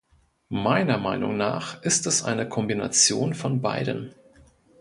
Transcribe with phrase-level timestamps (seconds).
[0.55, 4.15] Meiner Meinung nach ist es eine Kombination von beiden.